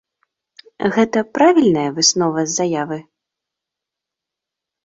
Гэта 0.95 1.19
правільная 1.37 1.85
выснова 1.99 2.39
з 2.47 2.51
заявы? 2.63 2.97